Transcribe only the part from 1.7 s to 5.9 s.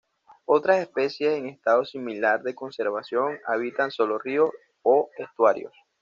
similar de conservación habitan sólo ríos o estuarios.